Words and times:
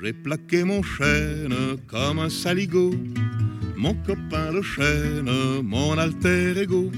J'ai 0.00 0.12
plaqué 0.12 0.62
mon 0.62 0.82
chêne 0.82 1.54
comme 1.88 2.20
un 2.20 2.28
saligot, 2.28 2.94
mon 3.76 3.94
copain 3.94 4.52
le 4.52 4.62
chêne, 4.62 5.30
mon 5.64 5.98
alter 5.98 6.56
ego. 6.56 6.92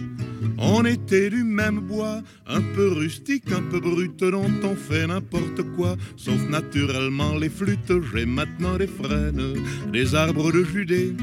On 0.58 0.84
était 0.84 1.31
du 1.31 1.42
même 1.42 1.81
bois, 1.81 2.23
un 2.47 2.60
peu 2.60 2.92
rustique, 2.92 3.50
un 3.52 3.63
peu 3.63 3.81
brut, 3.81 4.18
dont 4.23 4.50
on 4.63 4.75
fait 4.75 5.07
n'importe 5.07 5.63
quoi, 5.76 5.97
sauf 6.17 6.41
naturellement 6.50 7.36
les 7.36 7.49
flûtes. 7.49 7.92
J'ai 8.12 8.26
maintenant 8.26 8.76
des 8.76 8.86
frênes, 8.86 9.54
des 9.92 10.14
arbres 10.14 10.52
de 10.52 10.62
Judée, 10.62 11.14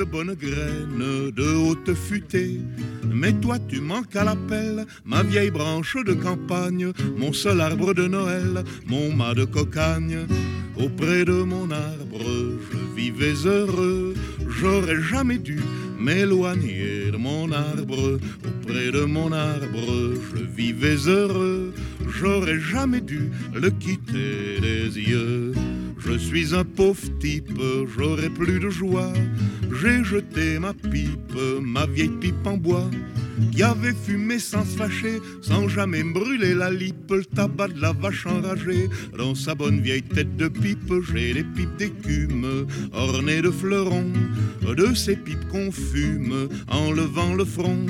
de 0.00 0.04
bonnes 0.04 0.34
graines, 0.34 1.30
de 1.30 1.54
haute 1.56 1.94
futée. 1.94 2.58
Mais 3.12 3.34
toi 3.34 3.58
tu 3.68 3.80
manques 3.82 4.16
à 4.16 4.24
l'appel, 4.24 4.86
ma 5.04 5.22
vieille 5.22 5.50
branche 5.50 5.96
de 6.06 6.14
campagne, 6.14 6.92
mon 7.18 7.34
seul 7.34 7.60
arbre 7.60 7.92
de 7.92 8.06
Noël, 8.08 8.64
mon 8.86 9.12
mât 9.12 9.34
de 9.34 9.44
cocagne. 9.44 10.26
Auprès 10.78 11.26
de 11.26 11.42
mon 11.42 11.70
arbre, 11.70 12.24
je 12.72 12.78
vivais 12.96 13.34
heureux, 13.44 14.14
j'aurais 14.48 15.02
jamais 15.02 15.36
dû 15.36 15.60
m'éloigner 15.98 17.10
de 17.12 17.18
mon 17.18 17.52
arbre. 17.52 18.18
Auprès 18.48 18.90
de 18.90 19.04
mon 19.04 19.30
arbre, 19.32 20.14
je 20.30 20.42
vivais 20.42 21.00
heureux, 21.06 21.74
j'aurais 22.08 22.58
jamais 22.58 23.02
dû 23.02 23.30
le 23.54 23.68
quitter 23.68 24.60
des 24.62 24.98
yeux. 24.98 25.52
Je 26.04 26.18
suis 26.18 26.54
un 26.54 26.64
pauvre 26.64 27.00
type, 27.20 27.60
j'aurais 27.96 28.30
plus 28.30 28.58
de 28.58 28.70
joie. 28.70 29.12
J'ai 29.80 30.02
jeté 30.02 30.58
ma 30.58 30.72
pipe, 30.74 31.34
ma 31.60 31.86
vieille 31.86 32.08
pipe 32.20 32.46
en 32.46 32.56
bois, 32.56 32.90
qui 33.52 33.62
avait 33.62 33.94
fumé 33.94 34.38
sans 34.38 34.64
se 34.64 34.76
fâcher, 34.76 35.20
sans 35.42 35.68
jamais 35.68 36.02
brûler 36.02 36.54
la 36.54 36.70
lippe, 36.70 37.10
le 37.10 37.24
tabac 37.24 37.68
de 37.68 37.80
la 37.80 37.92
vache 37.92 38.26
enragée. 38.26 38.88
Dans 39.16 39.34
sa 39.34 39.54
bonne 39.54 39.80
vieille 39.80 40.02
tête 40.02 40.36
de 40.36 40.48
pipe, 40.48 40.92
j'ai 41.12 41.34
des 41.34 41.44
pipes 41.44 41.76
d'écume, 41.76 42.66
ornées 42.92 43.42
de 43.42 43.50
fleurons, 43.50 44.12
de 44.62 44.94
ces 44.94 45.16
pipes 45.16 45.48
qu'on 45.48 45.70
fume, 45.72 46.48
en 46.68 46.92
levant 46.92 47.34
le 47.34 47.44
front. 47.44 47.86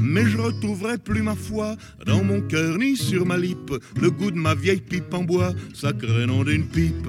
Mais 0.00 0.26
je 0.26 0.38
retrouverai 0.38 0.98
plus 0.98 1.22
ma 1.22 1.36
foi 1.36 1.76
dans 2.06 2.24
mon 2.24 2.40
cœur 2.40 2.76
ni 2.78 2.96
sur 2.96 3.24
ma 3.24 3.38
lippe, 3.38 3.72
le 4.00 4.10
goût 4.10 4.30
de 4.30 4.36
ma 4.36 4.54
vieille 4.54 4.80
pipe 4.80 5.14
en 5.14 5.24
bois, 5.24 5.52
sacré 5.74 6.26
nom 6.26 6.44
d'une 6.44 6.66
pipe. 6.66 7.08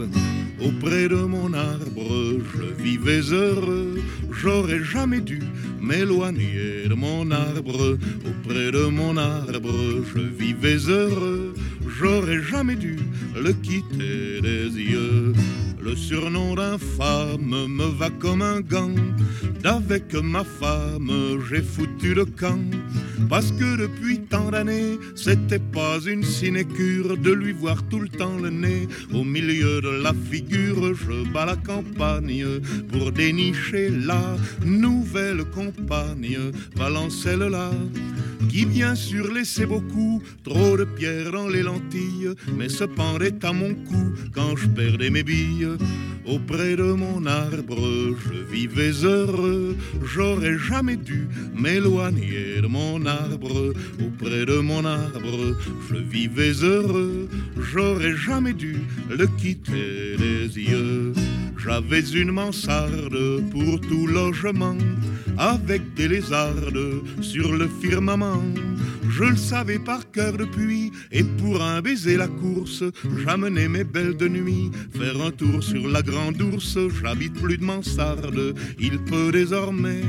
Auprès 0.62 1.10
de 1.10 1.16
mon 1.16 1.54
arbre, 1.54 2.40
je 2.56 2.84
vivais 2.84 3.22
heureux, 3.32 4.00
j'aurais 4.32 4.84
jamais 4.84 5.20
dû 5.20 5.42
m'éloigner 5.84 6.88
de 6.90 6.96
mon 6.96 7.30
arbre. 7.30 7.98
Auprès 8.26 8.72
de 8.72 8.86
mon 8.88 9.18
arbre, 9.18 10.04
je 10.16 10.20
vivais 10.20 10.78
heureux, 10.88 11.54
j'aurais 12.00 12.42
jamais 12.42 12.76
dû 12.76 12.98
le 13.36 13.52
quitter 13.54 14.42
des 14.42 14.70
yeux. 14.92 15.34
Le 15.82 15.96
surnom 15.96 16.56
d'infâme 16.56 17.68
me 17.68 17.88
va 18.00 18.10
comme 18.10 18.42
un 18.42 18.62
gant. 18.62 18.96
D'avec 19.62 20.14
ma 20.14 20.44
femme, 20.44 21.12
j'ai 21.50 21.62
foutu 21.62 22.14
le 22.14 22.26
camp. 22.26 22.72
Parce 23.30 23.52
que 23.52 23.78
depuis 23.78 24.20
tant 24.20 24.52
d'années, 24.52 24.98
c'était 25.16 25.60
pas 25.60 26.00
une 26.06 26.24
sinécure 26.24 27.18
de 27.18 27.32
lui 27.32 27.54
voir 27.54 27.82
tout 27.90 28.00
le 28.00 28.10
temps 28.10 28.38
le 28.38 28.50
nez 28.50 28.88
au 29.14 29.24
milieu 29.24 29.82
de 29.82 30.02
la 30.02 30.14
figure. 30.14 30.96
Je 30.96 31.32
bats 31.32 31.46
la 31.46 31.56
campagne 31.56 32.46
pour 32.92 33.12
dénicher 33.12 33.90
la 33.90 34.36
nouvelle 34.66 35.44
compagne, 35.46 36.52
Valencelle 36.76 37.40
là, 37.40 37.72
qui 38.50 38.66
bien 38.66 38.96
sûr 38.96 39.32
laissait 39.34 39.66
beaucoup 39.66 40.22
trop 40.44 40.78
de 40.78 40.84
pierres 40.84 41.32
dans 41.32 41.48
les 41.48 41.64
lentilles, 41.64 42.34
mais 42.58 42.70
se 42.70 42.84
pendait 42.84 43.44
à 43.44 43.54
mon 43.54 43.74
cou 43.74 44.14
quand 44.34 44.56
je 44.56 44.68
perdais 44.68 45.10
mes 45.10 45.24
billes. 45.24 45.68
Auprès 46.26 46.78
de 46.78 46.94
mon 46.94 47.26
arbre, 47.26 48.16
je 48.26 48.34
vivais 48.50 48.94
heureux, 49.04 49.76
j'aurais 50.02 50.58
jamais 50.58 50.96
dû 50.96 51.28
m'éloigner 51.54 52.62
de 52.62 52.68
mon 52.68 53.06
arbre. 53.06 53.74
Auprès 54.00 54.46
de 54.46 54.60
mon 54.60 54.86
arbre, 54.86 55.56
je 55.90 55.96
vivais 55.96 56.54
heureux, 56.64 57.28
j'aurais 57.58 58.16
jamais 58.16 58.54
dû 58.54 58.78
le 59.10 59.28
quitter 59.28 60.16
des 60.18 60.48
yeux. 60.58 61.14
J'avais 61.58 62.02
une 62.02 62.32
mansarde 62.32 63.44
pour 63.52 63.82
tout 63.82 64.08
logement, 64.08 64.78
avec 65.38 65.94
des 65.94 66.08
lézardes 66.08 67.02
sur 67.22 67.54
le 67.54 67.68
firmament. 67.82 68.44
Je 69.16 69.26
le 69.26 69.36
savais 69.36 69.78
par 69.78 70.10
cœur 70.12 70.34
depuis, 70.38 70.92
et 71.12 71.24
pour 71.24 71.62
un 71.62 71.82
baiser 71.82 72.18
la 72.18 72.28
course, 72.28 72.84
j'amenais 73.24 73.68
mes 73.68 73.84
belles 73.84 74.18
de 74.18 74.28
nuit 74.28 74.72
faire 74.98 75.22
un 75.22 75.30
tour 75.30 75.64
sur 75.64 75.88
la 75.88 76.02
grande 76.02 76.42
ours. 76.42 76.80
J'habite 77.00 77.34
plus 77.34 77.60
de 77.60 77.64
mansarde, 77.64 78.56
il 78.80 78.98
peut 79.04 79.32
désormais 79.32 80.02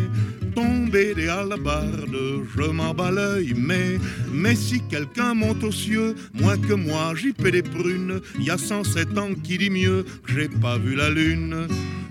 tomber 0.55 1.15
des 1.15 1.29
alabardes. 1.29 2.17
Je 2.57 2.71
m'en 2.71 2.95
bats 2.95 3.11
l'œil, 3.11 3.53
mais, 3.57 4.55
si 4.55 4.81
quelqu'un 4.89 5.35
monte 5.35 5.63
aux 5.65 5.73
cieux, 5.73 6.15
moins 6.33 6.57
que 6.57 6.73
moi, 6.73 7.13
j'y 7.15 7.33
paie 7.33 7.51
des 7.51 7.63
prunes. 7.63 8.21
Y 8.41 8.51
a 8.51 8.57
107 8.57 9.19
ans 9.19 9.35
qui 9.43 9.59
dit 9.59 9.71
mieux 9.71 10.07
j'ai 10.27 10.49
pas 10.49 10.79
vu 10.79 10.95
la 10.95 11.11
lune. 11.11 11.67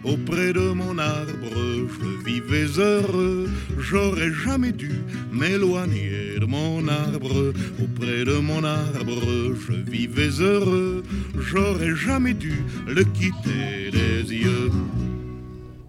Auprès 0.05 0.51
de 0.51 0.73
mon 0.73 0.97
arbre, 0.97 1.55
je 1.55 2.25
vivais 2.29 2.77
heureux, 2.77 3.49
j'aurais 3.79 4.33
jamais 4.33 4.73
dû 4.73 4.91
m'éloigner 5.31 6.39
de 6.41 6.45
mon 6.45 6.85
arbre. 6.89 7.53
Auprès 7.81 8.25
de 8.25 8.37
mon 8.39 8.65
arbre, 8.65 9.55
je 9.55 9.71
vivais 9.89 10.41
heureux, 10.41 11.03
j'aurais 11.39 11.95
jamais 11.95 12.33
dû 12.33 12.65
le 12.85 13.05
quitter 13.05 13.91
des 13.91 14.35
yeux. 14.35 14.71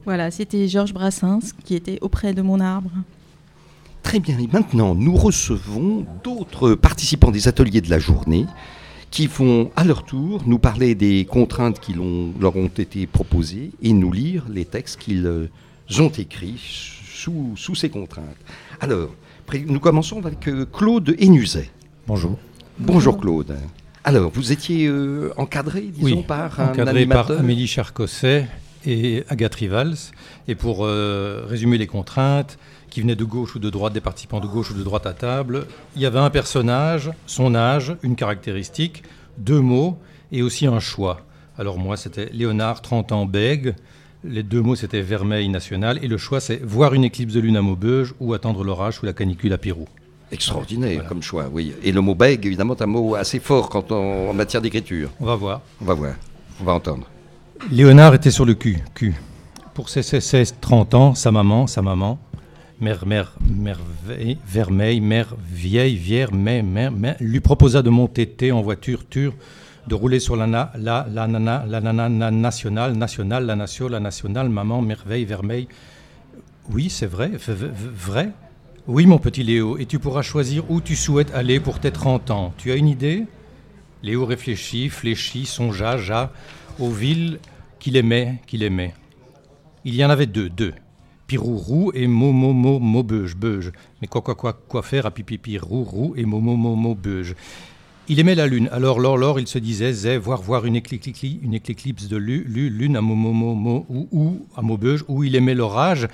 Voilà, 0.05 0.31
c'était 0.31 0.69
Georges 0.69 0.95
Brassens 0.95 1.53
qui 1.65 1.75
était 1.75 1.99
auprès 2.01 2.35
de 2.35 2.43
mon 2.43 2.61
arbre. 2.61 2.93
Très 4.05 4.21
bien, 4.21 4.39
et 4.39 4.47
maintenant 4.47 4.95
nous 4.95 5.17
recevons 5.17 6.07
d'autres 6.23 6.75
participants 6.75 7.33
des 7.33 7.49
ateliers 7.49 7.81
de 7.81 7.91
la 7.91 7.99
journée 7.99 8.47
qui 9.15 9.29
vont 9.29 9.71
à 9.77 9.85
leur 9.85 10.05
tour 10.05 10.43
nous 10.45 10.59
parler 10.59 10.97
des 10.97 11.25
contraintes 11.25 11.79
qui 11.79 11.95
leur 12.41 12.57
ont 12.57 12.67
été 12.67 13.07
proposées 13.07 13.71
et 13.81 13.93
nous 13.93 14.11
lire 14.11 14.45
les 14.51 14.65
textes 14.65 14.99
qu'ils 14.99 15.25
euh, 15.25 15.47
ont 16.01 16.09
écrits 16.09 16.61
sous, 17.07 17.53
sous 17.57 17.77
ces 17.77 17.91
contraintes. 17.91 18.25
Alors, 18.81 19.15
nous 19.69 19.79
commençons 19.79 20.19
avec 20.19 20.49
euh, 20.49 20.67
Claude 20.67 21.15
Hénuzet. 21.17 21.71
Bonjour. 22.09 22.37
Bonjour 22.77 23.21
Claude. 23.21 23.57
Alors, 24.03 24.33
vous 24.35 24.51
étiez 24.51 24.89
euh, 24.89 25.33
encadré, 25.37 25.83
disons, 25.83 26.25
par 26.25 26.59
un 26.59 26.71
encadré 26.71 27.07
par 27.07 27.31
Amélie 27.31 27.69
Charcosset 27.69 28.49
et 28.87 29.25
Agathe 29.29 29.55
Rivals. 29.55 29.97
Et 30.49 30.55
pour 30.55 30.87
résumer 30.87 31.79
les 31.79 31.87
contraintes, 31.87 32.59
qui 32.95 33.01
venaient 33.01 33.17
de 33.17 33.25
gauche 33.25 33.57
ou 33.57 33.59
de 33.59 33.71
droite, 33.71 33.93
des 33.93 34.01
participants 34.01 34.39
de 34.39 34.47
gauche 34.47 34.71
ou 34.71 34.75
de 34.75 34.85
droite 34.85 35.05
à 35.07 35.13
table. 35.13 35.67
Il 35.97 36.03
y 36.03 36.07
avait 36.07 36.21
un 36.21 36.31
personnage, 36.31 37.11
son 37.27 37.57
âge, 37.57 37.97
une 38.05 38.15
caractéristique, 38.15 39.03
deux 39.37 39.59
mots 39.59 39.99
et 40.31 40.43
aussi 40.43 40.69
un 40.69 40.79
choix. 40.79 41.23
Alors 41.59 41.77
moi, 41.77 41.97
c'était 41.97 42.29
Léonard, 42.33 42.83
30 42.83 43.11
ans, 43.11 43.27
bègue. 43.27 43.75
Les 44.23 44.45
deux 44.45 44.63
mots, 44.63 44.77
c'était 44.77 45.01
Vermeil 45.01 45.49
national. 45.49 45.99
Et 46.03 46.07
le 46.07 46.19
choix, 46.19 46.39
c'est 46.39 46.63
voir 46.63 46.95
une 46.95 47.03
éclipse 47.03 47.35
de 47.35 47.41
lune 47.41 47.57
à 47.57 47.63
Maubeuge 47.63 48.15
ou 48.21 48.33
attendre 48.33 48.63
l'orage 48.63 48.95
sous 48.99 49.07
la 49.07 49.13
canicule 49.13 49.53
à 49.53 49.59
Pirou. 49.59 49.89
Extraordinaire 50.31 51.05
comme 51.07 51.21
choix, 51.21 51.49
oui. 51.53 51.75
Et 51.83 51.91
le 51.91 52.01
mot 52.01 52.15
bègue, 52.15 52.47
évidemment, 52.47 52.77
est 52.77 52.83
un 52.83 52.87
mot 52.87 53.17
assez 53.17 53.41
fort 53.41 53.71
quand 53.71 53.91
en 53.91 54.33
matière 54.33 54.63
d'écriture. 54.63 55.11
On 55.19 55.27
va 55.27 55.35
voir. 55.35 55.63
On 55.83 55.85
va 55.85 55.95
voir. 55.95 56.15
On 56.61 56.65
va 56.65 56.73
entendre. 56.75 57.09
Léonard 57.71 58.15
était 58.15 58.31
sur 58.31 58.45
le 58.45 58.55
cul. 58.55 58.79
cul. 58.95 59.15
Pour 59.75 59.89
ses 59.89 60.03
16, 60.03 60.57
30 60.61 60.95
ans, 60.95 61.15
sa 61.15 61.31
maman, 61.31 61.67
sa 61.67 61.83
maman, 61.83 62.19
mère, 62.81 63.07
mère, 63.07 63.37
merveille, 63.41 64.39
vermeille, 64.47 65.01
mère 65.01 65.35
vieille, 65.51 65.97
vierre, 65.97 66.33
mère, 66.33 66.63
mère, 66.63 66.93
mère, 66.93 67.17
lui 67.21 67.41
proposa 67.41 67.83
de 67.83 67.91
monter 67.91 68.27
T 68.27 68.53
en 68.53 68.61
voiture, 68.61 69.07
tur, 69.09 69.33
de 69.87 69.95
rouler 69.95 70.21
sur 70.21 70.37
la, 70.37 70.47
la, 70.47 71.07
la, 71.11 71.27
nana, 71.27 71.65
la 71.67 71.81
nana 71.81 72.31
nationale, 72.31 72.95
nationale, 72.95 73.47
la 73.47 73.57
nation, 73.57 73.89
la 73.89 74.01
nationale, 74.01 74.49
maman, 74.49 74.83
merveille, 74.83 75.25
vermeille. 75.25 75.69
Oui, 76.71 76.91
c'est 76.91 77.07
vrai, 77.07 77.33
vrai. 77.37 78.31
Oui, 78.87 79.07
mon 79.07 79.19
petit 79.19 79.43
Léo, 79.43 79.79
et 79.79 79.87
tu 79.87 79.99
pourras 79.99 80.23
choisir 80.23 80.71
où 80.71 80.81
tu 80.81 80.97
souhaites 80.97 81.35
aller 81.35 81.61
pour 81.61 81.79
tes 81.79 81.91
30 81.91 82.31
ans. 82.31 82.53
Tu 82.59 82.71
as 82.71 82.77
une 82.77 82.89
idée? 82.89 83.25
Léo 84.03 84.27
réfléchit, 84.27 84.91
fléchit, 84.91 85.47
songea, 85.47 85.97
ja, 85.97 86.31
aux 86.79 86.91
villes 86.91 87.39
qu'il 87.79 87.97
aimait, 87.97 88.41
qu'il 88.47 88.63
aimait. 88.63 88.95
Il 89.85 89.95
y 89.95 90.05
en 90.05 90.11
avait 90.11 90.27
deux, 90.27 90.49
deux. 90.49 90.75
Pirourou 91.27 91.91
et 91.95 92.07
Momomo 92.07 92.79
Maubeuge, 92.79 93.37
beuge. 93.37 93.73
Mais 94.01 94.09
quoi, 94.09 94.21
quoi, 94.21 94.35
quoi, 94.35 94.53
quoi 94.53 94.83
faire 94.83 95.07
à 95.07 95.11
pipipi 95.11 95.59
rourou 95.59 96.15
et 96.17 96.25
Momomo 96.25 96.95
beuge. 96.95 97.35
Il 98.09 98.21
aimait 98.21 98.35
la 98.35 98.47
lune, 98.47 98.69
alors 98.71 99.01
lors, 99.01 99.17
lors, 99.17 99.41
il 99.41 99.47
se 99.47 99.59
disait, 99.59 99.93
zé, 99.93 100.19
voir, 100.19 100.43
voir 100.43 100.67
une, 100.67 100.77
une 100.77 101.55
éclipse 101.55 102.07
de 102.07 102.17
lu, 102.19 102.45
lune 102.45 102.97
à 102.97 103.01
Momomo 103.01 103.87
ou, 103.89 104.09
ou 104.13 104.47
à 104.55 104.61
Maubeuge, 104.61 105.05
où 105.09 105.25
il 105.25 105.35
aimait 105.37 105.55
l'orage, 105.55 106.09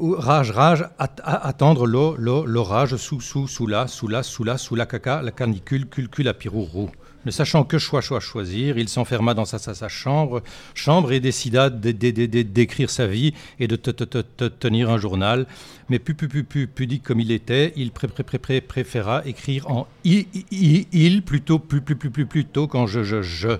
rage, 0.00 0.50
rage, 0.50 0.86
attendre 0.98 1.86
l'orage 1.86 2.96
sous, 2.96 3.20
sous, 3.20 3.46
sous 3.46 3.66
la, 3.66 3.86
sous 3.86 4.08
la, 4.08 4.22
sous 4.22 4.46
sous 4.56 4.74
la 4.74 4.86
caca, 4.86 5.20
la 5.20 5.30
canicule, 5.30 5.86
culcule 5.86 6.28
à 6.28 6.34
Pirourou. 6.34 6.90
Ne 7.26 7.30
sachant 7.30 7.64
que 7.64 7.78
choix, 7.78 8.00
choix 8.00 8.18
choisir, 8.20 8.78
il 8.78 8.88
s'enferma 8.88 9.34
dans 9.34 9.44
sa, 9.44 9.58
sa, 9.58 9.88
chambre, 9.88 10.42
chambre 10.74 11.12
et 11.12 11.20
décida 11.20 11.68
d'écrire 11.68 12.88
sa 12.88 13.06
vie 13.06 13.34
et 13.58 13.68
de 13.68 13.76
tenir 13.76 14.88
un 14.88 14.96
journal. 14.96 15.46
Mais 15.90 15.98
plus, 15.98 16.14
plus, 16.14 16.28
plus, 16.28 16.44
plus 16.44 16.66
pudique 16.66 17.02
comme 17.02 17.20
il 17.20 17.30
était, 17.30 17.74
il 17.76 17.90
pré, 17.90 18.08
pré, 18.08 18.38
pré, 18.38 18.60
préféra 18.62 19.22
écrire 19.26 19.70
en 19.70 19.86
il, 20.04 20.26
il, 20.50 21.22
plutôt, 21.22 21.58
plus, 21.58 21.82
plus, 21.82 21.96
plus, 21.96 22.10
plus, 22.10 22.26
plutôt 22.26 22.66
quand 22.66 22.86
je, 22.86 23.02
je, 23.02 23.20
je. 23.20 23.58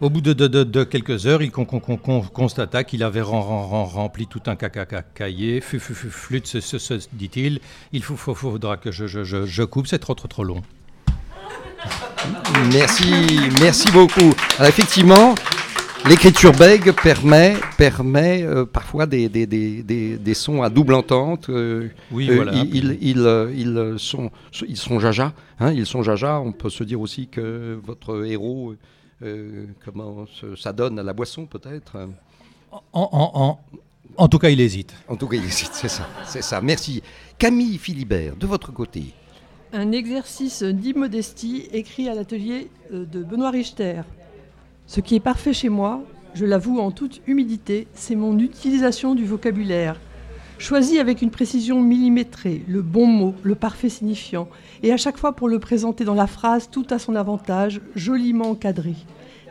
Au 0.00 0.10
bout 0.10 0.20
de, 0.20 0.32
de, 0.32 0.46
de, 0.46 0.62
de 0.62 0.84
quelques 0.84 1.26
heures, 1.26 1.42
il 1.42 1.50
con, 1.50 1.64
con, 1.64 1.80
con, 1.80 2.20
constata 2.20 2.84
qu'il 2.84 3.02
avait 3.02 3.22
rempli 3.22 4.26
tout 4.26 4.42
un 4.46 4.54
cahier. 4.54 5.60
Fut, 5.60 5.80
fut, 5.80 5.94
flûte, 5.94 6.46
se, 6.46 6.60
se, 6.60 6.78
se 6.78 6.94
dit-il. 7.12 7.60
Il 7.92 8.02
faut, 8.02 8.16
faut, 8.16 8.34
faudra 8.34 8.76
que 8.76 8.92
je, 8.92 9.06
je, 9.06 9.24
je, 9.24 9.46
je 9.46 9.62
coupe, 9.62 9.86
c'est 9.86 9.98
trop, 9.98 10.14
trop, 10.14 10.28
trop 10.28 10.44
long. 10.44 10.62
Merci, 12.72 13.10
merci 13.60 13.90
beaucoup. 13.92 14.34
Alors 14.58 14.68
effectivement, 14.68 15.34
l'écriture 16.08 16.52
bègue 16.52 16.92
permet, 16.92 17.56
permet 17.76 18.42
euh, 18.42 18.64
parfois 18.64 19.06
des, 19.06 19.28
des, 19.28 19.46
des, 19.46 19.82
des, 20.18 20.34
sons 20.34 20.62
à 20.62 20.70
double 20.70 20.94
entente. 20.94 21.48
Euh, 21.48 21.88
oui, 22.10 22.28
voilà. 22.34 22.52
Ils, 22.54 22.74
ils, 22.74 22.98
ils, 23.00 23.48
ils, 23.54 23.94
sont, 23.98 24.30
ils 24.66 24.76
sont 24.76 25.00
jaja. 25.00 25.32
Hein, 25.60 25.72
ils 25.72 25.86
sont 25.86 26.02
jaja. 26.02 26.40
On 26.40 26.52
peut 26.52 26.70
se 26.70 26.84
dire 26.84 27.00
aussi 27.00 27.28
que 27.28 27.78
votre 27.84 28.24
héros, 28.26 28.74
euh, 29.22 29.66
comment 29.84 30.26
ça 30.56 30.72
donne 30.72 30.98
à 30.98 31.02
la 31.02 31.12
boisson 31.12 31.46
peut-être 31.46 31.96
en, 32.70 32.82
en, 32.92 33.08
en, 33.12 33.58
en, 34.16 34.28
tout 34.28 34.38
cas, 34.38 34.50
il 34.50 34.60
hésite. 34.60 34.94
En 35.08 35.16
tout 35.16 35.26
cas, 35.26 35.36
il 35.36 35.44
hésite, 35.44 35.70
c'est 35.72 35.88
ça, 35.88 36.06
c'est 36.26 36.42
ça. 36.42 36.60
Merci. 36.60 37.02
Camille 37.38 37.78
Philibert, 37.78 38.36
de 38.36 38.46
votre 38.46 38.72
côté 38.72 39.04
un 39.72 39.92
exercice 39.92 40.62
d'immodestie 40.62 41.68
écrit 41.72 42.08
à 42.08 42.14
l'atelier 42.14 42.70
de 42.90 43.22
Benoît 43.22 43.50
Richter. 43.50 44.02
Ce 44.86 45.00
qui 45.00 45.16
est 45.16 45.20
parfait 45.20 45.52
chez 45.52 45.68
moi, 45.68 46.02
je 46.34 46.46
l'avoue 46.46 46.78
en 46.78 46.90
toute 46.90 47.20
humilité, 47.26 47.86
c'est 47.94 48.14
mon 48.14 48.38
utilisation 48.38 49.14
du 49.14 49.24
vocabulaire. 49.24 50.00
Choisi 50.58 50.98
avec 50.98 51.22
une 51.22 51.30
précision 51.30 51.80
millimétrée, 51.80 52.62
le 52.66 52.82
bon 52.82 53.06
mot, 53.06 53.34
le 53.42 53.54
parfait 53.54 53.88
signifiant, 53.88 54.48
et 54.82 54.92
à 54.92 54.96
chaque 54.96 55.18
fois 55.18 55.32
pour 55.32 55.48
le 55.48 55.58
présenter 55.58 56.04
dans 56.04 56.14
la 56.14 56.26
phrase 56.26 56.68
tout 56.70 56.86
à 56.90 56.98
son 56.98 57.14
avantage, 57.14 57.80
joliment 57.94 58.50
encadré. 58.50 58.94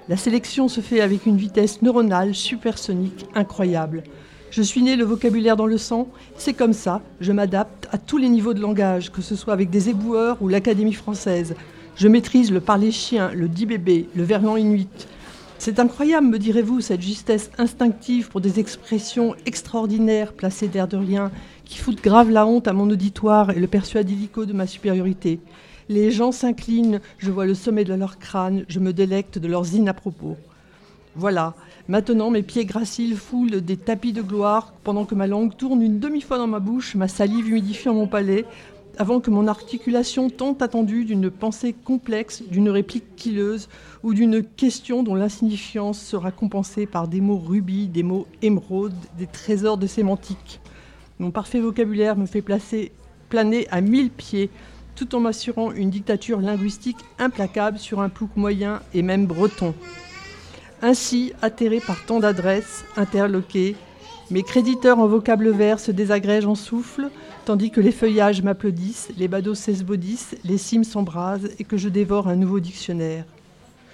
La 0.09 0.17
sélection 0.17 0.67
se 0.67 0.81
fait 0.81 1.01
avec 1.01 1.25
une 1.25 1.37
vitesse 1.37 1.81
neuronale 1.81 2.33
supersonique 2.33 3.25
incroyable. 3.35 4.03
Je 4.49 4.61
suis 4.61 4.81
né 4.81 4.95
le 4.95 5.03
vocabulaire 5.03 5.57
dans 5.57 5.65
le 5.65 5.77
sang, 5.77 6.07
c'est 6.37 6.53
comme 6.53 6.73
ça, 6.73 7.01
je 7.19 7.31
m'adapte 7.31 7.87
à 7.91 7.97
tous 7.97 8.17
les 8.17 8.29
niveaux 8.29 8.53
de 8.53 8.61
langage, 8.61 9.11
que 9.11 9.21
ce 9.21 9.35
soit 9.35 9.53
avec 9.53 9.69
des 9.69 9.89
éboueurs 9.89 10.37
ou 10.41 10.47
l'Académie 10.47 10.93
française. 10.93 11.53
Je 11.95 12.07
maîtrise 12.07 12.51
le 12.51 12.61
parler 12.61 12.91
chien, 12.91 13.31
le 13.33 13.49
dit 13.49 13.65
bébé, 13.65 14.07
le 14.15 14.23
verlan 14.23 14.55
inuit. 14.55 14.87
C'est 15.57 15.79
incroyable, 15.79 16.27
me 16.27 16.39
direz-vous, 16.39 16.81
cette 16.81 17.01
justesse 17.01 17.51
instinctive 17.57 18.29
pour 18.29 18.39
des 18.39 18.59
expressions 18.59 19.35
extraordinaires 19.45 20.33
placées 20.33 20.69
d'air 20.69 20.87
de 20.87 20.97
rien, 20.97 21.29
qui 21.65 21.77
foutent 21.77 22.03
grave 22.03 22.31
la 22.31 22.45
honte 22.45 22.67
à 22.67 22.73
mon 22.73 22.89
auditoire 22.89 23.49
et 23.51 23.59
le 23.59 23.67
persuadent 23.67 24.07
de 24.07 24.53
ma 24.53 24.65
supériorité. 24.65 25.39
Les 25.89 26.09
gens 26.09 26.31
s'inclinent, 26.31 27.01
je 27.17 27.31
vois 27.31 27.45
le 27.45 27.53
sommet 27.53 27.83
de 27.83 27.93
leur 27.93 28.17
crâne, 28.17 28.63
je 28.69 28.79
me 28.79 28.93
délecte 28.93 29.39
de 29.39 29.47
leurs 29.47 29.73
inapropos. 29.73 30.37
Voilà, 31.17 31.55
Maintenant, 31.89 32.31
mes 32.31 32.43
pieds 32.43 32.65
graciles 32.65 33.15
foulent 33.15 33.61
des 33.61 33.77
tapis 33.77 34.11
de 34.11 34.21
gloire 34.21 34.73
pendant 34.83 35.05
que 35.05 35.15
ma 35.15 35.25
langue 35.25 35.55
tourne 35.55 35.81
une 35.81 35.99
demi-fois 35.99 36.37
dans 36.37 36.47
ma 36.47 36.59
bouche, 36.59 36.95
ma 36.95 37.07
salive 37.07 37.47
humidifiant 37.47 37.93
mon 37.93 38.07
palais, 38.07 38.43
avant 38.97 39.21
que 39.21 39.29
mon 39.29 39.47
articulation 39.47 40.29
tant 40.29 40.51
attendue 40.59 41.05
d'une 41.05 41.31
pensée 41.31 41.71
complexe, 41.71 42.43
d'une 42.51 42.69
réplique 42.69 43.15
quilleuse 43.15 43.69
ou 44.03 44.13
d'une 44.13 44.43
question 44.43 45.01
dont 45.01 45.15
l'insignifiance 45.15 46.01
sera 46.01 46.31
compensée 46.31 46.85
par 46.85 47.07
des 47.07 47.21
mots 47.21 47.37
rubis, 47.37 47.87
des 47.87 48.03
mots 48.03 48.27
émeraudes, 48.41 48.93
des 49.17 49.27
trésors 49.27 49.77
de 49.77 49.87
sémantique. 49.87 50.59
Mon 51.19 51.31
parfait 51.31 51.61
vocabulaire 51.61 52.17
me 52.17 52.25
fait 52.25 52.41
placer, 52.41 52.91
planer 53.29 53.65
à 53.71 53.79
mille 53.79 54.09
pieds, 54.09 54.49
tout 54.95 55.15
en 55.15 55.21
m'assurant 55.21 55.71
une 55.71 55.89
dictature 55.89 56.41
linguistique 56.41 56.97
implacable 57.17 57.79
sur 57.79 58.01
un 58.01 58.09
plouc 58.09 58.31
moyen 58.35 58.81
et 58.93 59.03
même 59.03 59.25
breton. 59.25 59.73
Ainsi, 60.81 61.33
atterré 61.41 61.79
par 61.79 62.05
tant 62.05 62.19
d'adresses, 62.19 62.85
interloquées, 62.95 63.75
mes 64.29 64.43
créditeurs 64.43 64.99
en 64.99 65.07
vocable 65.07 65.49
vert 65.49 65.79
se 65.79 65.91
désagrègent 65.91 66.47
en 66.47 66.55
souffle, 66.55 67.09
tandis 67.45 67.71
que 67.71 67.81
les 67.81 67.91
feuillages 67.91 68.41
m'applaudissent, 68.41 69.09
les 69.17 69.27
badauds 69.27 69.55
s'esbaudissent, 69.55 70.35
les 70.43 70.57
cimes 70.57 70.83
s'embrasent 70.83 71.49
et 71.59 71.63
que 71.63 71.77
je 71.77 71.89
dévore 71.89 72.27
un 72.27 72.35
nouveau 72.35 72.59
dictionnaire. 72.59 73.25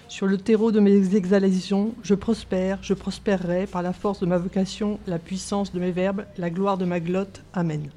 Sur 0.09 0.27
le 0.27 0.37
terreau 0.37 0.71
de 0.71 0.79
mes 0.79 1.15
exhalations, 1.15 1.93
je 2.03 2.15
prospère, 2.15 2.79
je 2.81 2.93
prospérerai 2.93 3.65
par 3.67 3.81
la 3.81 3.93
force 3.93 4.19
de 4.19 4.25
ma 4.25 4.37
vocation, 4.37 4.99
la 5.07 5.19
puissance 5.19 5.71
de 5.71 5.79
mes 5.79 5.91
verbes, 5.91 6.25
la 6.37 6.49
gloire 6.49 6.77
de 6.77 6.85
ma 6.85 6.99
glotte. 6.99 7.41
Amen. 7.53 7.89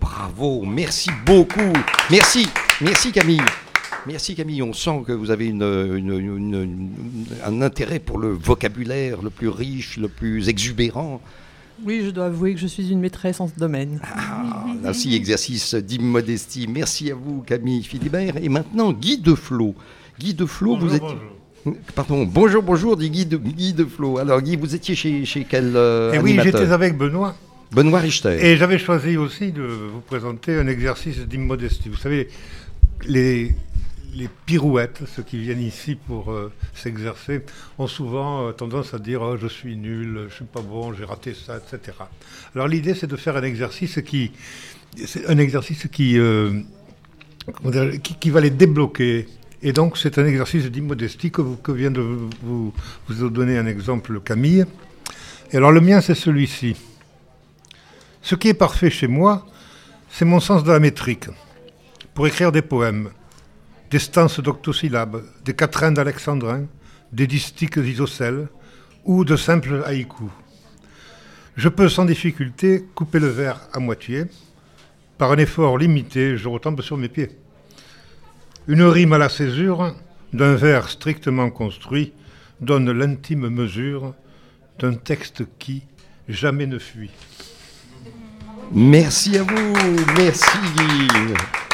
Bravo, 0.00 0.62
merci 0.62 1.10
beaucoup. 1.26 1.72
Merci, 2.10 2.46
merci 2.80 3.12
Camille. 3.12 3.42
Merci 4.06 4.34
Camille, 4.34 4.62
on 4.62 4.72
sent 4.72 5.02
que 5.06 5.12
vous 5.12 5.30
avez 5.30 5.46
une, 5.46 5.62
une, 5.62 6.12
une, 6.12 6.90
un 7.44 7.62
intérêt 7.62 7.98
pour 7.98 8.18
le 8.18 8.28
vocabulaire 8.28 9.22
le 9.22 9.30
plus 9.30 9.48
riche, 9.48 9.96
le 9.96 10.08
plus 10.08 10.48
exubérant. 10.48 11.20
Oui, 11.84 12.02
je 12.04 12.10
dois 12.10 12.26
avouer 12.26 12.54
que 12.54 12.60
je 12.60 12.66
suis 12.66 12.90
une 12.90 13.00
maîtresse 13.00 13.40
en 13.40 13.48
ce 13.48 13.54
domaine. 13.54 14.00
Ah, 14.02 14.64
ainsi, 14.84 15.14
exercice 15.14 15.74
d'immodestie. 15.74 16.66
Merci 16.68 17.10
à 17.10 17.14
vous 17.14 17.42
Camille 17.42 17.84
Philibert. 17.84 18.36
Et 18.36 18.48
maintenant, 18.48 18.92
Guy 18.92 19.18
Deflot. 19.18 19.74
Guy 20.18 20.34
Deflot, 20.34 20.74
bonjour, 20.74 20.88
vous 20.88 20.94
êtes... 20.96 21.02
Bonjour. 21.02 21.18
Pardon, 21.94 22.24
bonjour, 22.24 22.62
bonjour, 22.62 22.96
dit 22.96 23.10
Guy, 23.10 23.26
de, 23.26 23.36
Guy 23.36 23.72
Deflot. 23.74 24.18
Alors 24.18 24.40
Guy, 24.40 24.56
vous 24.56 24.74
étiez 24.74 24.94
chez, 24.94 25.24
chez 25.24 25.46
quel 25.48 25.76
euh, 25.76 26.12
Et 26.12 26.18
oui, 26.18 26.38
j'étais 26.42 26.72
avec 26.72 26.96
Benoît. 26.96 27.36
Benoît 27.70 28.00
Richter. 28.00 28.38
Et 28.40 28.56
j'avais 28.56 28.78
choisi 28.78 29.16
aussi 29.16 29.52
de 29.52 29.62
vous 29.62 30.00
présenter 30.00 30.56
un 30.56 30.66
exercice 30.66 31.18
d'immodestie. 31.18 31.90
Vous 31.90 31.96
savez, 31.96 32.28
les, 33.06 33.54
les 34.18 34.28
pirouettes, 34.46 35.02
ceux 35.14 35.22
qui 35.22 35.38
viennent 35.38 35.62
ici 35.62 35.94
pour 35.94 36.32
euh, 36.32 36.52
s'exercer, 36.74 37.44
ont 37.78 37.86
souvent 37.86 38.48
euh, 38.48 38.52
tendance 38.52 38.92
à 38.92 38.98
dire 38.98 39.22
oh, 39.22 39.36
je 39.36 39.46
suis 39.46 39.76
nul, 39.76 40.26
je 40.28 40.34
suis 40.34 40.44
pas 40.44 40.60
bon, 40.60 40.92
j'ai 40.92 41.04
raté 41.04 41.34
ça, 41.34 41.58
etc. 41.58 41.96
Alors 42.54 42.66
l'idée 42.66 42.94
c'est 42.94 43.06
de 43.06 43.16
faire 43.16 43.36
un 43.36 43.44
exercice 43.44 44.00
qui, 44.04 44.32
un 45.28 45.38
exercice 45.38 45.86
euh, 46.00 46.62
qui, 48.02 48.14
qui, 48.16 48.30
va 48.30 48.40
les 48.40 48.50
débloquer. 48.50 49.28
Et 49.62 49.72
donc 49.72 49.96
c'est 49.96 50.18
un 50.18 50.26
exercice 50.26 50.64
d'immodestie 50.66 51.30
que, 51.30 51.40
vous, 51.40 51.56
que 51.56 51.70
vient 51.70 51.92
de 51.92 52.00
vous, 52.00 52.74
vous 53.08 53.30
donner 53.30 53.56
un 53.56 53.66
exemple 53.66 54.20
Camille. 54.20 54.64
Et 55.52 55.56
alors 55.58 55.70
le 55.70 55.80
mien 55.80 56.00
c'est 56.00 56.16
celui-ci. 56.16 56.74
Ce 58.22 58.34
qui 58.34 58.48
est 58.48 58.54
parfait 58.54 58.90
chez 58.90 59.06
moi, 59.06 59.46
c'est 60.10 60.24
mon 60.24 60.40
sens 60.40 60.64
de 60.64 60.72
la 60.72 60.80
métrique. 60.80 61.26
Pour 62.14 62.26
écrire 62.26 62.50
des 62.50 62.62
poèmes, 62.62 63.10
des 63.90 63.98
stances 63.98 64.40
d'octosyllabes, 64.40 65.22
des 65.44 65.54
quatrains 65.54 65.92
d'alexandrin, 65.92 66.66
des 67.12 67.26
distiques 67.26 67.76
isocèles 67.76 68.48
ou 69.04 69.24
de 69.24 69.36
simples 69.36 69.82
haïkus. 69.86 70.30
Je 71.56 71.68
peux 71.68 71.88
sans 71.88 72.04
difficulté 72.04 72.84
couper 72.94 73.18
le 73.18 73.28
vers 73.28 73.60
à 73.72 73.80
moitié. 73.80 74.26
Par 75.16 75.32
un 75.32 75.38
effort 75.38 75.78
limité, 75.78 76.36
je 76.36 76.48
retombe 76.48 76.82
sur 76.82 76.96
mes 76.96 77.08
pieds. 77.08 77.30
Une 78.68 78.84
rime 78.84 79.14
à 79.14 79.18
la 79.18 79.28
césure 79.28 79.94
d'un 80.32 80.54
vers 80.54 80.88
strictement 80.88 81.50
construit 81.50 82.12
donne 82.60 82.90
l'intime 82.90 83.48
mesure 83.48 84.14
d'un 84.78 84.94
texte 84.94 85.44
qui 85.58 85.82
jamais 86.28 86.66
ne 86.66 86.78
fuit. 86.78 87.10
Merci 88.72 89.38
à 89.38 89.42
vous, 89.42 89.74
merci. 90.16 90.58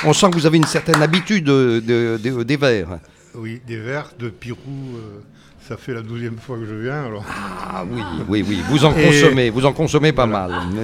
On 0.06 0.12
sent 0.12 0.30
que 0.30 0.34
vous 0.34 0.46
avez 0.46 0.58
une 0.58 0.66
certaine 0.66 1.02
habitude 1.02 1.44
de, 1.44 1.82
de, 1.84 2.18
de, 2.22 2.42
des 2.42 2.56
vers. 2.56 2.98
Oui, 3.34 3.60
des 3.66 3.78
vers 3.78 4.10
de 4.18 4.28
Pirou. 4.28 4.58
Euh, 4.96 5.20
ça 5.66 5.78
fait 5.78 5.94
la 5.94 6.02
douzième 6.02 6.36
fois 6.36 6.58
que 6.58 6.66
je 6.66 6.74
viens. 6.74 7.06
Alors. 7.06 7.24
Ah 7.28 7.84
oui, 7.90 8.02
oui, 8.28 8.44
oui. 8.46 8.62
Vous 8.68 8.84
en 8.84 8.92
consommez, 8.92 9.50
vous 9.50 9.64
en 9.64 9.72
consommez 9.72 10.12
pas 10.12 10.26
voilà. 10.26 10.48
mal. 10.48 10.76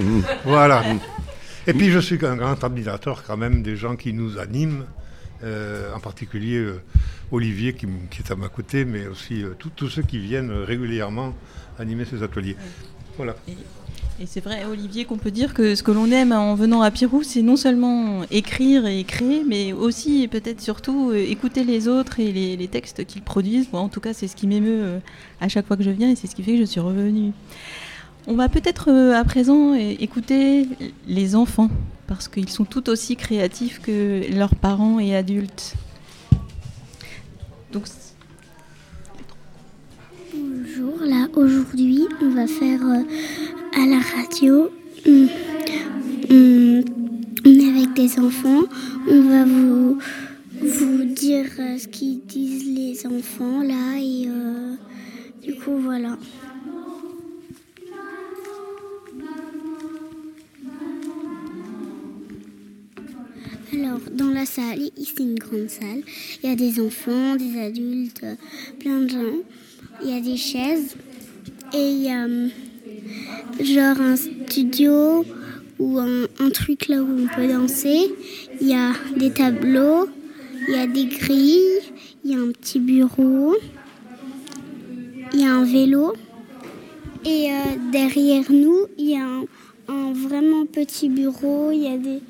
Voilà. 0.45 0.83
Et 1.67 1.75
puis 1.75 1.91
je 1.91 1.99
suis 1.99 2.25
un 2.25 2.37
grand 2.37 2.63
admirateur 2.65 3.23
quand 3.23 3.37
même 3.37 3.63
des 3.63 3.77
gens 3.77 3.95
qui 3.95 4.15
nous 4.15 4.39
animent, 4.39 4.87
euh, 5.45 5.95
en 5.95 6.01
particulier 6.01 6.57
euh, 6.57 6.81
Olivier 7.31 7.75
qui, 7.75 7.87
qui, 8.11 8.23
est 8.23 8.33
à 8.33 8.37
ma 8.37 8.49
côté, 8.49 8.87
mais 8.87 9.07
aussi 9.07 9.45
euh, 9.45 9.55
tous 9.77 9.89
ceux 9.89 10.03
qui 10.03 10.19
viennent 10.19 10.51
régulièrement 10.51 11.35
animer 11.79 12.07
ces 12.07 12.23
ateliers. 12.23 12.57
Voilà. 13.17 13.37
Et 14.23 14.27
c'est 14.27 14.45
vrai, 14.45 14.67
Olivier, 14.71 15.07
qu'on 15.07 15.17
peut 15.17 15.31
dire 15.31 15.55
que 15.55 15.75
ce 15.75 15.83
que 15.83 15.91
l'on 15.91 16.11
aime 16.11 16.33
en 16.33 16.55
venant 16.55 16.83
à 16.83 16.91
Pirou, 16.91 17.23
c'est 17.23 17.41
non 17.41 17.57
seulement 17.57 18.21
écrire 18.31 18.85
et 18.87 19.03
créer, 19.05 19.45
mais 19.49 19.73
aussi 19.73 20.23
et 20.23 20.29
peut-être 20.29 20.61
surtout 20.61 21.15
écouter 21.15 21.65
les 21.65 21.89
autres 21.89 22.21
et 22.21 22.31
les, 22.31 22.69
textes 22.69 23.07
qu'ils 23.07 23.23
produisent. 23.23 23.69
En 23.73 23.89
tout 23.89 24.01
cas, 24.01 24.13
c'est 24.13 24.29
ce 24.29 24.37
qui 24.37 24.47
m'émeut 24.47 25.01
à 25.41 25.49
chaque 25.49 25.67
fois 25.67 25.79
que 25.79 25.83
je 25.83 25.91
viens 25.91 26.11
et 26.11 26.17
c'est 26.17 26.27
ce 26.27 26.35
qui 26.35 26.43
fait 26.43 26.53
que 26.53 26.59
je 26.59 26.65
suis 26.65 26.81
revenue. 26.81 27.33
On 28.27 28.35
va 28.35 28.51
peut-être 28.51 28.91
à 28.91 29.25
présent 29.25 29.73
écouter 29.73 30.69
les 31.09 31.35
enfants, 31.35 31.71
parce 32.07 32.29
qu'ils 32.29 32.51
sont 32.51 32.67
tout 32.67 32.91
aussi 32.91 33.17
créatifs 33.17 33.81
que 33.81 34.31
leurs 34.35 34.55
parents 34.55 35.01
et 35.01 35.17
adultes. 35.17 35.77
Donc, 37.73 37.87
aujourd'hui, 41.37 42.07
on 42.23 42.31
va 42.31 42.47
faire 42.47 42.81
euh, 42.83 43.03
à 43.75 43.87
la 43.87 43.99
radio. 43.99 44.71
On, 45.07 45.29
est 47.45 47.69
avec 47.69 47.95
des 47.95 48.19
enfants. 48.19 48.65
On 49.09 49.23
va 49.23 49.45
vous, 49.45 49.99
dire 51.05 51.47
euh, 51.59 51.79
ce 51.79 51.89
qu'ils 51.89 52.21
disent 52.27 52.67
les 52.67 53.07
enfants 53.07 53.63
là. 53.63 53.99
Et 53.99 54.27
euh, 54.29 54.75
du 55.43 55.55
coup, 55.55 55.77
voilà. 55.79 56.19
Alors, 63.73 64.01
dans 64.13 64.31
la 64.31 64.47
salle, 64.47 64.81
ici 64.97 65.15
une 65.21 65.37
grande 65.37 65.69
salle, 65.69 66.03
il 66.43 66.51
y 66.51 66.53
a 66.53 66.57
des 66.57 66.81
enfants, 66.81 67.37
des 67.37 67.59
adultes, 67.61 68.25
plein 68.81 69.01
de 69.01 69.09
gens. 69.09 69.39
Il 70.03 70.11
y 70.11 70.17
a 70.17 70.21
des 70.21 70.37
chaises 70.37 70.97
et 71.73 71.91
il 71.91 72.03
y 72.03 72.11
a 72.11 72.25
hum, 72.25 72.51
genre 73.63 74.01
un 74.01 74.17
studio 74.17 75.25
ou 75.79 75.99
un, 75.99 76.51
truc 76.51 76.89
là 76.89 77.03
où 77.03 77.09
on 77.09 77.27
peut 77.35 77.49
danser. 77.49 78.11
Il 78.61 78.69
y 78.69 78.75
a 78.75 78.93
des 79.17 79.31
tableaux, 79.31 80.09
il 80.69 80.75
y 80.75 80.79
a 80.79 80.87
des 80.87 81.07
grilles, 81.07 81.81
il 82.25 82.33
y 82.33 82.35
a 82.35 82.39
un 82.39 82.53
petit 82.53 82.79
bureau, 82.79 83.57
il 85.33 85.41
y 85.41 85.45
a 85.45 85.55
un 85.55 85.65
vélo. 85.65 86.15
Et 87.25 87.51
euh, 87.51 87.55
derrière 87.93 88.51
nous, 88.51 88.87
il 88.99 89.11
y 89.11 89.17
a 89.17 89.25
un, 89.25 89.45
un 89.89 90.13
vraiment 90.13 90.67
petit 90.67 91.09
bureau, 91.09 91.71
il 91.73 91.83
y 91.83 91.89
a 91.89 91.97
des, 91.97 92.21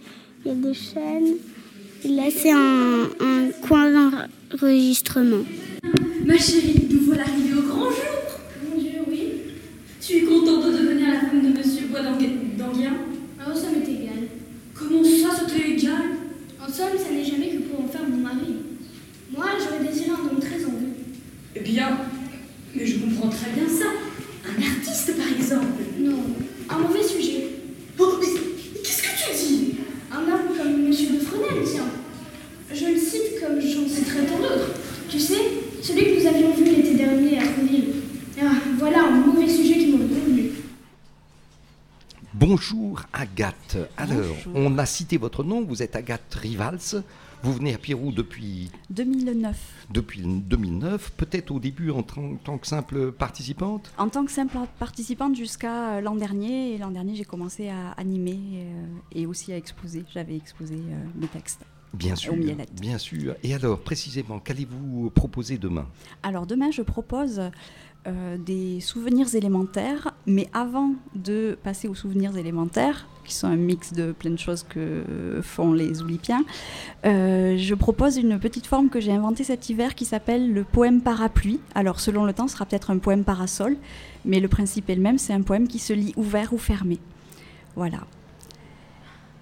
il 0.44 0.49
y 0.49 0.50
a 0.50 0.54
des 0.54 0.75
chaînes. 0.75 1.37
Et 2.04 2.08
là, 2.08 2.25
c'est 2.34 2.52
un, 2.52 3.08
un 3.20 3.50
coin 3.66 3.90
d'enregistrement. 3.90 5.44
Ma 6.25 6.37
chérie, 6.38 6.87
nous 6.90 7.00
voilà 7.00 7.22
arrivés 7.22 7.58
au 7.58 7.62
grand 7.62 7.90
jour. 7.90 8.40
Mon 8.70 8.80
Dieu, 8.80 8.90
oui. 9.08 9.20
Tu 10.00 10.16
es 10.16 10.20
contente 10.22 10.66
de 10.66 10.78
devenir 10.78 11.08
la 11.08 11.20
femme 11.20 11.42
Bois 12.00 12.12
d'Anguien 12.57 12.92
Oh, 13.47 13.54
ça 13.54 13.69
m'est 13.71 13.92
égal. 13.92 14.28
Comment 14.75 15.04
ça, 15.04 15.37
ça 15.37 15.45
t'est 15.45 15.71
égal 15.73 16.16
En 16.61 16.66
somme, 16.66 16.97
ça 16.97 17.12
n'est 17.12 17.25
jamais 17.25 17.49
que 17.49 17.62
pour 17.69 17.85
en 17.85 17.88
faire 17.88 18.09
mon 18.09 18.16
mari. 18.19 18.57
Moi, 19.30 19.47
j'aurais 19.59 19.85
désiré 19.87 20.11
un 20.11 20.30
homme 20.30 20.40
très 20.40 20.64
en 20.64 20.71
vue. 20.71 20.95
Eh 21.57 21.61
bien, 21.61 21.99
mais 22.75 22.87
je 22.87 22.99
comprends 23.00 23.28
très 23.28 23.50
bien 23.52 23.69
ça. 23.69 23.87
Un 24.47 24.62
artiste, 24.62 25.14
par 25.16 25.26
exemple. 25.28 25.83
Non, 25.99 26.21
un 26.71 26.78
mauvais 26.78 27.02
sujet. 27.02 27.49
Oh, 27.99 28.14
mais 28.19 28.26
qu'est-ce 28.83 29.02
que 29.02 29.09
tu 29.09 29.47
dis 29.47 29.75
Un 30.11 30.21
homme 30.21 30.57
comme 30.57 30.83
Monsieur 30.87 31.11
de 31.11 31.19
Fresnel, 31.19 31.64
tiens. 31.64 31.90
Je 32.73 32.87
le 32.87 32.99
cite 32.99 33.40
comme 33.40 33.61
j'en 33.61 33.87
citerai 33.87 34.25
tant 34.26 34.38
d'autres. 34.38 34.75
Tu 35.11 35.19
sais, 35.19 35.40
celui 35.83 36.04
que 36.04 36.21
nous 36.21 36.26
avions 36.26 36.54
vu 36.54 36.64
l'été 36.64 36.95
dernier 36.95 37.38
à 37.38 37.42
Trouville. 37.42 37.85
Ah, 38.40 38.52
voilà 38.78 39.04
un 39.04 39.11
mauvais 39.11 39.49
sujet 39.49 39.75
qui 39.75 39.87
m'aurait 39.88 40.04
convenu. 40.04 40.50
Bonjour 42.50 43.00
Agathe. 43.12 43.78
Alors, 43.97 44.35
Bonjour. 44.45 44.52
on 44.57 44.76
a 44.78 44.85
cité 44.85 45.19
votre 45.19 45.45
nom, 45.45 45.62
vous 45.62 45.85
êtes 45.85 45.95
Agathe 45.95 46.35
Rivals. 46.35 47.04
Vous 47.45 47.52
venez 47.52 47.73
à 47.73 47.78
Pirou 47.78 48.11
depuis, 48.11 48.73
2009. 48.90 49.87
depuis 49.92 50.23
2009, 50.25 51.12
peut-être 51.12 51.52
au 51.52 51.61
début 51.61 51.92
en 51.92 52.02
tant, 52.02 52.59
que 52.59 52.66
simple 52.66 53.12
participante? 53.12 53.92
En 53.99 54.09
tant 54.09 54.25
que 54.25 54.33
simple 54.33 54.59
participante 54.80 55.37
jusqu'à 55.37 55.99
euh, 55.99 56.00
l'an 56.00 56.16
dernier, 56.16 56.75
et 56.75 56.78
l'an 56.78 56.90
dernier 56.90 57.14
j'ai 57.14 57.25
commencé 57.25 57.69
à 57.69 57.92
animer 57.92 58.37
euh, 58.37 58.85
et 59.12 59.26
aussi 59.26 59.52
à 59.52 59.57
exposer. 59.57 60.04
J'avais 60.12 60.35
exposé 60.35 60.75
euh, 60.75 61.04
mes 61.14 61.28
textes. 61.28 61.64
Bien 61.95 62.14
sûr, 62.14 62.35
bien 62.73 62.99
sûr. 62.99 63.35
Et 63.42 63.52
alors, 63.52 63.80
précisément, 63.80 64.38
qu'allez-vous 64.38 65.11
proposer 65.11 65.59
demain? 65.59 65.87
Alors 66.23 66.47
demain 66.47 66.71
je 66.71 66.83
propose 66.83 67.42
euh, 68.07 68.37
des 68.38 68.80
souvenirs 68.80 69.35
élémentaires, 69.35 70.14
mais 70.26 70.49
avant 70.52 70.95
de 71.14 71.59
passer 71.62 71.87
aux 71.88 71.95
souvenirs 71.95 72.37
élémentaires, 72.37 73.07
qui 73.25 73.35
sont 73.35 73.47
un 73.47 73.57
mix 73.57 73.92
de 73.92 74.12
plein 74.12 74.30
de 74.30 74.38
choses 74.38 74.64
que 74.69 75.04
font 75.42 75.73
les 75.73 76.02
Oulipiens, 76.02 76.45
euh, 77.04 77.57
je 77.59 77.75
propose 77.75 78.16
une 78.16 78.38
petite 78.40 78.66
forme 78.66 78.88
que 78.88 78.99
j'ai 79.00 79.12
inventée 79.12 79.45
cet 79.45 79.69
hiver 79.69 79.95
qui 79.95 80.04
s'appelle 80.04 80.52
le 80.52 80.64
poème 80.64 81.00
parapluie. 81.00 81.61
Alors 81.75 82.00
selon 82.00 82.25
le 82.25 82.33
temps, 82.33 82.49
ce 82.49 82.54
sera 82.54 82.64
peut-être 82.66 82.90
un 82.90 82.99
poème 82.99 83.23
parasol, 83.23 83.76
mais 84.25 84.40
le 84.40 84.49
principe 84.49 84.88
est 84.90 84.95
le 84.97 85.02
même, 85.02 85.19
c'est 85.19 85.33
un 85.35 85.42
poème 85.42 85.69
qui 85.69 85.78
se 85.78 85.92
lit 85.92 86.12
ouvert 86.16 86.52
ou 86.52 86.59
fermé. 86.59 86.99
Voilà. 87.76 87.99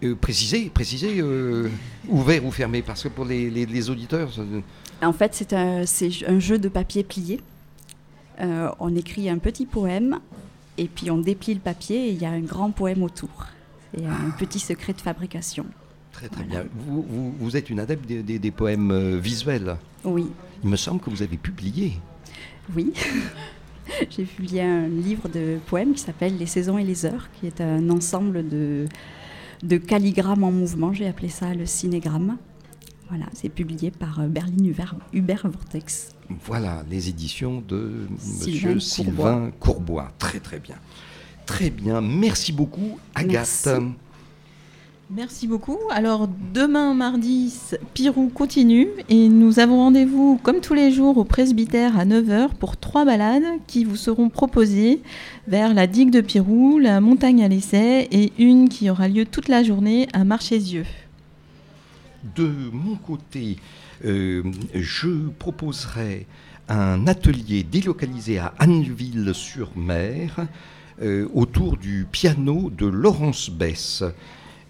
Euh, 0.05 0.15
Précisez, 0.15 0.71
précisez, 0.73 1.21
euh, 1.21 1.69
ouvert 2.09 2.45
ou 2.45 2.51
fermé, 2.51 2.83
parce 2.83 3.03
que 3.05 3.09
pour 3.09 3.25
les, 3.25 3.51
les- 3.51 3.67
les 3.67 3.91
auditeurs, 3.91 4.33
ça- 4.33 4.43
En 5.03 5.13
fait, 5.13 5.35
c'est 5.35 5.53
un, 5.53 5.87
c'est 5.87 6.11
un 6.27 6.39
jeu 6.41 6.59
de 6.59 6.69
papier 6.69 7.05
plié. 7.05 7.41
Euh, 8.41 8.71
on 8.79 8.95
écrit 8.95 9.29
un 9.29 9.39
petit 9.39 9.67
poème 9.67 10.19
et 10.77 10.87
puis 10.87 11.11
on 11.11 11.19
déplie 11.19 11.55
le 11.55 11.61
papier 11.61 12.09
et 12.09 12.11
il 12.13 12.19
y 12.21 12.25
a 12.25 12.31
un 12.31 12.41
grand 12.41 12.71
poème 12.71 13.03
autour. 13.03 13.47
C'est 13.95 14.05
un 14.05 14.31
petit 14.39 14.59
secret 14.61 14.93
de 14.93 15.01
fabrication. 15.01 15.65
très 16.13 16.29
très 16.29 16.45
Voilà. 16.45 16.63
bien. 16.65 16.71
Vous, 16.87 17.03
vous- 17.09 17.35
vous 17.39 17.57
êtes 17.57 17.71
une 17.71 17.81
adepte 17.81 18.07
des, 18.07 18.23
des- 18.23 18.39
des 18.39 18.51
poèmes 18.51 18.91
euh, 18.91 19.17
visuels. 19.19 19.77
Oui, 20.05 20.27
Il 20.65 20.71
me 20.71 20.77
semble 20.77 21.01
que 21.01 21.11
vous 21.11 21.23
avez 21.23 21.37
publié. 21.37 21.93
oui. 22.77 22.93
J'ai 24.11 24.25
publié 24.25 24.63
un 24.63 24.87
livre 24.87 25.29
de 25.29 25.59
poèmes 25.67 25.95
qui 25.95 26.01
s'appelle 26.03 26.37
Les 26.37 26.45
saisons 26.47 26.77
et 26.77 26.85
les 26.85 27.07
heures, 27.07 27.29
qui 27.41 27.47
est 27.47 27.61
un 27.63 27.89
ensemble 27.89 28.47
de, 28.47 28.87
de 29.63 29.77
calligrammes 29.79 30.45
en 30.45 30.53
mouvement. 30.53 30.93
J'ai 30.93 31.07
appelé 31.09 31.31
ça 31.31 31.55
le 31.55 31.65
cinégramme. 31.65 32.37
Voilà, 33.09 33.27
c'est 33.33 33.49
publié 33.49 33.91
par 33.91 34.21
euh, 34.21 34.27
Berlin 34.27 34.73
Hubert, 35.13 35.49
Vortex. 35.49 36.15
Voilà, 36.45 36.85
les 36.91 37.09
éditions 37.09 37.63
de 37.67 38.07
Sylvain 38.19 38.75
Monsieur 38.75 38.81
Sylvain 38.81 39.51
Courbois. 39.59 40.13
Très 40.19 40.41
très 40.41 40.59
bien. 40.59 40.77
Très 41.47 41.71
bien. 41.71 42.03
Merci 42.03 42.53
beaucoup, 42.53 42.99
Agathe. 43.15 43.67
Merci. 43.67 43.95
Merci 45.11 45.47
beaucoup. 45.47 45.79
Alors 45.91 46.29
demain 46.53 46.93
mardi, 46.93 47.55
Pirou 47.95 48.29
continue 48.29 48.89
et 49.09 49.31
nous 49.31 49.59
avons 49.59 49.79
rendez-vous 49.79 50.39
comme 50.43 50.61
tous 50.61 50.75
les 50.75 50.93
jours 50.93 51.17
au 51.17 51.25
presbytère 51.25 51.99
à 51.99 52.05
9h 52.05 52.51
pour 52.59 52.77
trois 52.77 53.07
balades 53.07 53.43
qui 53.67 53.85
vous 53.85 53.97
seront 53.97 54.29
proposées 54.29 55.01
vers 55.47 55.73
la 55.73 55.87
digue 55.87 56.11
de 56.11 56.21
Pirou, 56.21 56.79
la 56.79 57.01
montagne 57.01 57.43
à 57.43 57.49
l'essai 57.49 58.07
et 58.13 58.33
une 58.39 58.69
qui 58.69 58.91
aura 58.91 59.09
lieu 59.09 59.25
toute 59.25 59.49
la 59.49 59.63
journée 59.63 60.09
à 60.13 60.25
Marchésieux. 60.25 60.85
De 62.23 62.51
mon 62.73 62.97
côté, 62.97 63.59
euh, 64.05 64.43
je 64.75 65.29
proposerai 65.39 66.27
un 66.69 67.07
atelier 67.07 67.63
délocalisé 67.63 68.39
à 68.39 68.55
Anneville-sur-Mer 68.59 70.47
euh, 71.01 71.29
autour 71.33 71.77
du 71.77 72.07
piano 72.11 72.71
de 72.71 72.87
Laurence 72.87 73.51
Bess 73.51 74.03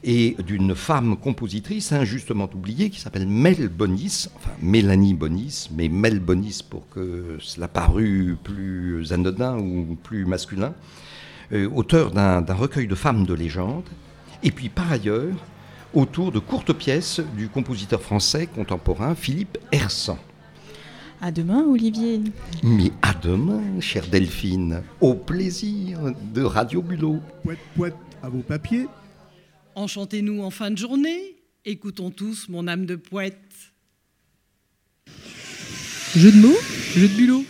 et 0.04 0.36
d'une 0.46 0.74
femme 0.74 1.16
compositrice 1.16 1.90
injustement 1.92 2.48
oubliée 2.54 2.90
qui 2.90 3.00
s'appelle 3.00 3.26
Mel 3.26 3.68
Bonis, 3.68 4.28
enfin 4.36 4.52
Mélanie 4.60 5.14
Bonis, 5.14 5.70
mais 5.74 5.88
Mel 5.88 6.20
Bonis 6.20 6.60
pour 6.68 6.88
que 6.90 7.38
cela 7.40 7.66
parût 7.66 8.36
plus 8.44 9.10
anodin 9.12 9.58
ou 9.58 9.96
plus 10.02 10.26
masculin, 10.26 10.74
euh, 11.52 11.68
auteur 11.74 12.10
d'un 12.12 12.54
recueil 12.54 12.86
de 12.86 12.94
femmes 12.94 13.24
de 13.24 13.32
légende. 13.34 13.88
Et 14.42 14.50
puis 14.50 14.68
par 14.68 14.92
ailleurs, 14.92 15.34
autour 15.94 16.32
de 16.32 16.38
courtes 16.38 16.72
pièces 16.72 17.20
du 17.36 17.48
compositeur 17.48 18.02
français 18.02 18.46
contemporain 18.46 19.14
Philippe 19.14 19.58
Hersan. 19.72 20.18
À 21.20 21.32
demain, 21.32 21.64
Olivier. 21.64 22.20
Mais 22.62 22.92
à 23.02 23.12
demain, 23.12 23.80
chère 23.80 24.06
Delphine, 24.06 24.82
au 25.00 25.14
plaisir 25.14 25.98
de 26.32 26.42
Radio 26.42 26.80
Bulot. 26.80 27.20
Poète, 27.42 27.58
poète, 27.74 27.96
à 28.22 28.28
vos 28.28 28.42
papiers. 28.42 28.86
Enchantez-nous 29.74 30.42
en 30.42 30.50
fin 30.50 30.70
de 30.70 30.78
journée. 30.78 31.36
Écoutons 31.64 32.10
tous 32.10 32.48
mon 32.48 32.68
âme 32.68 32.86
de 32.86 32.94
poète. 32.94 33.36
Jeu 36.14 36.30
de 36.30 36.36
mots, 36.36 36.58
jeu 36.94 37.08
de 37.08 37.14
bulot. 37.14 37.44